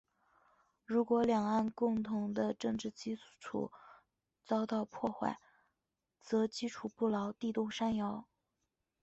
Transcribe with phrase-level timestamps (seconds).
[0.83, 3.71] 如果两岸共同的政治基础
[4.43, 5.39] 遭到破坏，
[6.23, 8.25] 则基础不牢，地动山摇。